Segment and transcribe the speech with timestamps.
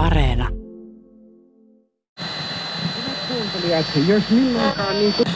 [0.00, 0.48] Areena.
[4.08, 5.26] jos milloinkaan niin kuin...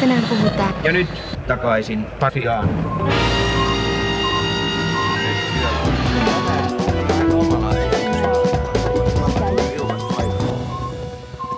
[0.00, 0.74] Tänään puhutaan.
[0.84, 1.08] Ja nyt
[1.46, 2.68] takaisin Pasiaan.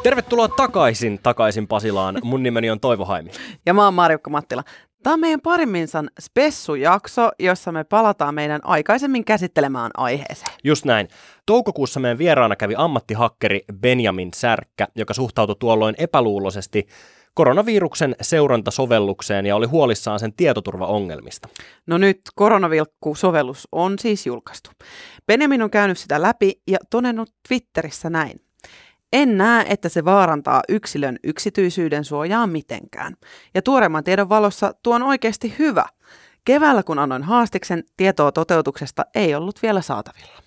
[0.03, 2.19] Tervetuloa takaisin, takaisin Pasilaan.
[2.25, 3.31] Mun nimeni on Toivo Haimi.
[3.67, 4.63] Ja mä oon Marjukka Mattila.
[5.03, 10.53] Tämä on meidän parimminsan spessujakso, jossa me palataan meidän aikaisemmin käsittelemään aiheeseen.
[10.65, 11.09] Just näin.
[11.47, 16.87] Toukokuussa meidän vieraana kävi ammattihakkeri Benjamin Särkkä, joka suhtautui tuolloin epäluuloisesti
[17.35, 21.49] koronaviruksen seurantasovellukseen ja oli huolissaan sen tietoturvaongelmista.
[21.87, 24.71] No nyt koronavilkku-sovellus on siis julkaistu.
[25.27, 28.46] Benjamin on käynyt sitä läpi ja todennut Twitterissä näin.
[29.13, 33.15] En näe, että se vaarantaa yksilön yksityisyyden suojaa mitenkään.
[33.55, 35.85] Ja tuoreemman tiedon valossa tuo on oikeasti hyvä.
[36.45, 40.43] Keväällä kun annoin haastiksen, tietoa toteutuksesta ei ollut vielä saatavilla.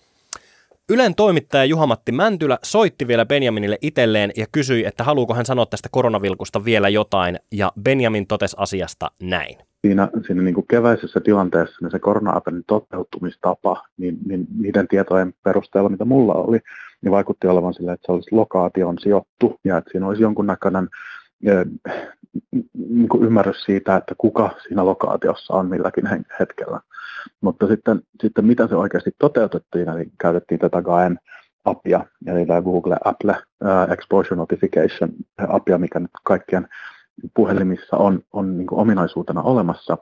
[0.89, 5.89] Ylen toimittaja Juhamatti Mäntylä soitti vielä Benjaminille itselleen ja kysyi, että haluuko hän sanoa tästä
[5.91, 9.68] koronavilkusta vielä jotain, ja Benjamin totesi asiasta näin.
[9.81, 15.89] Siinä, siinä niin kuin keväisessä tilanteessa niin se korona toteutumistapa, niin, niin niiden tietojen perusteella,
[15.89, 16.59] mitä mulla oli,
[17.01, 20.89] niin vaikutti olevan sille, että se olisi lokaation sijoittu ja että siinä olisi jonkunnäköinen
[22.73, 26.79] niin kuin ymmärrys siitä, että kuka siinä lokaatiossa on milläkin hetkellä.
[27.41, 31.19] Mutta sitten, sitten mitä se oikeasti toteutettiin, eli käytettiin tätä GAEN
[31.65, 35.09] appia, eli tämä Google Apple uh, Exposure Notification
[35.47, 36.67] appia, mikä nyt kaikkien
[37.35, 39.97] puhelimissa on, on niin kuin ominaisuutena olemassa,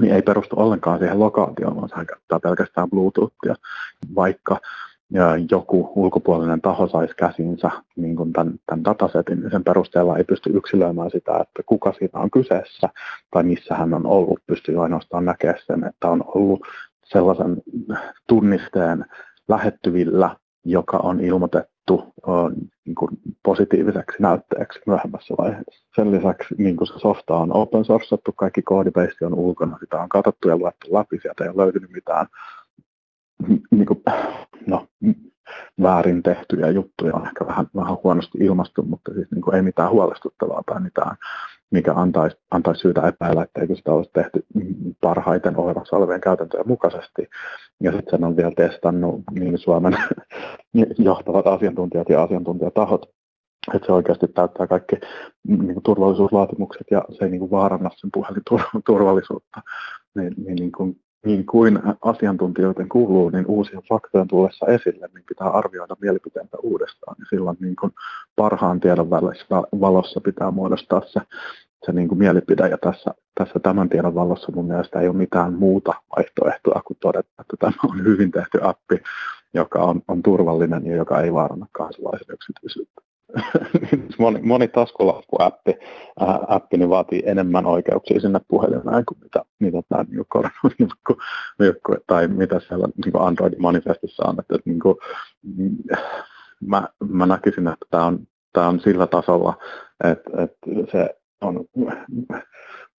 [0.00, 3.54] niin ei perustu ollenkaan siihen lokaatioon, vaan se käyttää pelkästään Bluetoothia,
[4.14, 4.60] vaikka
[5.10, 10.24] ja joku ulkopuolinen taho saisi käsinsä niin kuin tämän, tämän datasetin, niin sen perusteella ei
[10.24, 12.88] pysty yksilöimään sitä, että kuka siinä on kyseessä
[13.30, 14.40] tai missä hän on ollut.
[14.46, 16.60] Pystyy ainoastaan näkemään sen, että on ollut
[17.04, 17.62] sellaisen
[18.26, 19.04] tunnisteen
[19.48, 22.14] lähettyvillä, joka on ilmoitettu
[22.84, 23.10] niin kuin
[23.48, 25.86] positiiviseksi näytteeksi myöhemmässä vaiheessa.
[25.94, 30.08] Sen lisäksi niin kuin se softa on open sourcettu, kaikki koodibase on ulkona, sitä on
[30.08, 32.26] katsottu ja luettu läpi, sieltä ei ole löytynyt mitään
[33.70, 34.02] niin kuin,
[34.66, 34.86] no,
[35.82, 39.90] väärin tehtyjä juttuja on ehkä vähän, vähän huonosti ilmastu, mutta siis niin kuin ei mitään
[39.90, 41.16] huolestuttavaa tai mitään,
[41.70, 44.46] mikä antaisi, antaisi syytä epäillä, etteikö sitä olisi tehty
[45.00, 47.28] parhaiten olemassa olevien käytäntöjen mukaisesti.
[47.80, 49.96] Ja sitten sen on vielä testannut niin Suomen
[50.98, 53.17] johtavat asiantuntijat ja asiantuntijatahot,
[53.74, 54.96] että se oikeasti täyttää kaikki
[55.48, 58.42] niin kuin turvallisuusvaatimukset ja se ei niin kuin vaaranna sen puhelin
[58.86, 59.60] turvallisuutta.
[60.14, 65.48] Niin, niin, niin kuin niin kuin asiantuntijoiden kuuluu, niin uusien faktojen tullessa esille, niin pitää
[65.48, 67.16] arvioida mielipiteitä uudestaan.
[67.18, 67.92] Ja silloin niin kuin
[68.36, 69.10] parhaan tiedon
[69.80, 71.20] valossa pitää muodostaa se,
[71.86, 72.68] se niin kuin mielipide.
[72.68, 77.30] Ja tässä, tässä tämän tiedon valossa mun mielestä ei ole mitään muuta vaihtoehtoa kuin todeta,
[77.40, 79.02] että tämä on hyvin tehty appi,
[79.54, 82.97] joka on, on turvallinen ja joka ei vaaranna kansalaisen yksityisyyttä.
[83.80, 85.74] Niin moni, moni taskulaskuäppi
[86.20, 92.28] ää, appi niin vaatii enemmän oikeuksia sinne puhelimeen kuin mitä, mitä tämä niin koronavillkku, tai
[92.28, 94.36] mitä siellä niin Android-manifestissa on.
[94.40, 94.96] Että, niin kuin,
[95.56, 95.76] mm,
[96.60, 98.18] mä, mä näkisin, että tämä on,
[98.52, 99.54] tämä on sillä tasolla,
[100.04, 101.64] että, että se on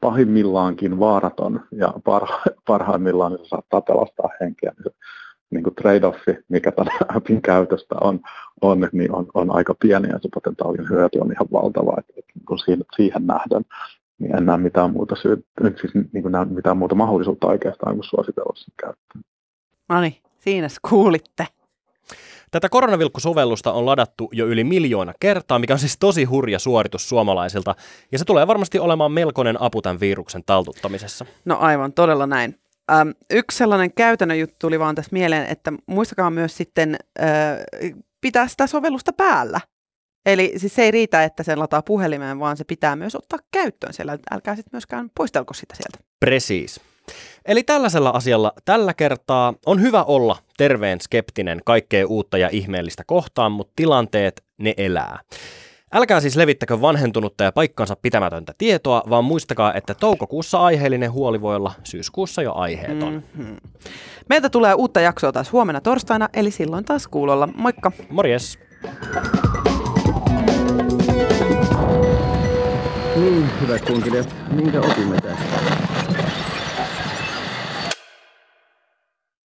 [0.01, 4.71] pahimmillaankin vaaraton ja parha, parhaimmillaan se saattaa pelastaa henkeä.
[4.83, 4.93] Niin
[5.51, 8.19] niin kuin trade-offi, mikä tämän appin käytöstä on,
[8.61, 11.93] on, niin on, on aika pieni ja se potentiaalinen hyöty on ihan valtava.
[11.97, 13.65] Että, että niin kuin siihen, siihen nähden
[14.19, 15.45] niin en näe mitään muuta, syyt,
[15.81, 19.23] siis niin kuin näe mitään muuta mahdollisuutta oikeastaan kuin suositella sen käyttöön.
[19.89, 21.47] No niin, siinä kuulitte.
[22.51, 27.75] Tätä koronavilkkusovellusta on ladattu jo yli miljoona kertaa, mikä on siis tosi hurja suoritus suomalaisilta,
[28.11, 31.25] ja se tulee varmasti olemaan melkoinen apu tämän viruksen taltuttamisessa.
[31.45, 32.55] No aivan, todella näin.
[32.91, 37.27] Ähm, yksi sellainen käytännön juttu tuli vaan tässä mieleen, että muistakaa myös sitten äh,
[38.21, 39.61] pitää sitä sovellusta päällä.
[40.25, 43.93] Eli siis se ei riitä, että sen lataa puhelimeen, vaan se pitää myös ottaa käyttöön
[43.93, 44.17] siellä.
[44.31, 46.09] Älkää sitten myöskään poistelko sitä sieltä.
[46.19, 46.81] Precis.
[47.45, 53.51] Eli tällaisella asialla tällä kertaa on hyvä olla terveen skeptinen kaikkea uutta ja ihmeellistä kohtaan,
[53.51, 55.19] mutta tilanteet ne elää.
[55.93, 61.55] Älkää siis levittäkö vanhentunutta ja paikkansa pitämätöntä tietoa, vaan muistakaa, että toukokuussa aiheellinen huoli voi
[61.55, 63.13] olla syyskuussa jo aiheeton.
[63.13, 63.57] Mm-hmm.
[64.29, 67.47] Meiltä tulee uutta jaksoa taas huomenna torstaina, eli silloin taas kuulolla.
[67.55, 67.91] Moikka!
[68.09, 68.59] Morjes!
[73.15, 75.88] Niin, hyvät kunkilijat, minkä opimme tästä?